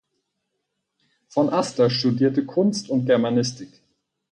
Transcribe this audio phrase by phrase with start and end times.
[1.27, 3.69] Von Aster studierte Kunst und Germanistik.